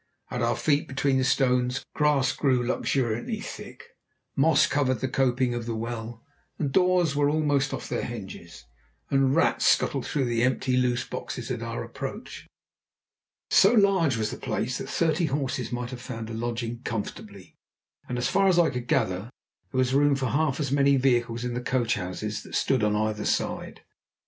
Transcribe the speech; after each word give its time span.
At 0.31 0.41
our 0.41 0.55
feet, 0.57 0.87
between 0.87 1.19
the 1.19 1.23
stones, 1.23 1.85
grass 1.93 2.31
grew 2.33 2.63
luxuriantly, 2.65 3.39
thick 3.39 3.83
moss 4.35 4.65
covered 4.65 4.99
the 4.99 5.07
coping 5.07 5.53
of 5.53 5.67
the 5.67 5.75
well, 5.75 6.23
the 6.57 6.63
doors 6.67 7.15
were 7.15 7.29
almost 7.29 7.71
off 7.71 7.87
their 7.87 8.01
hinges, 8.01 8.65
and 9.11 9.35
rats 9.35 9.67
scuttled 9.67 10.07
through 10.07 10.25
the 10.25 10.41
empty 10.41 10.75
loose 10.75 11.05
boxes 11.07 11.51
at 11.51 11.61
our 11.61 11.83
approach. 11.83 12.47
So 13.51 13.73
large 13.73 14.17
was 14.17 14.31
the 14.31 14.37
place, 14.37 14.79
that 14.79 14.89
thirty 14.89 15.25
horses 15.25 15.71
might 15.71 15.91
have 15.91 16.01
found 16.01 16.31
a 16.31 16.33
lodging 16.33 16.81
comfortably, 16.81 17.55
and 18.09 18.17
as 18.17 18.27
far 18.27 18.47
as 18.47 18.57
I 18.57 18.71
could 18.71 18.87
gather, 18.87 19.29
there 19.71 19.77
was 19.77 19.93
room 19.93 20.15
for 20.15 20.29
half 20.31 20.59
as 20.59 20.71
many 20.71 20.95
vehicles 20.97 21.45
in 21.45 21.53
the 21.53 21.61
coach 21.61 21.93
houses 21.93 22.41
that 22.41 22.55
stood 22.55 22.83
on 22.83 22.95
either 22.95 23.23
side. 23.25 23.81